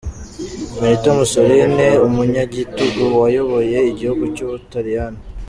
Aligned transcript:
Benito 0.79 1.09
Mussolini, 1.17 1.87
umunyagitugu 2.07 3.01
wayoboye 3.21 3.77
igihugu 3.91 4.23
cy’u 4.35 4.47
Butaliyani. 4.51 5.19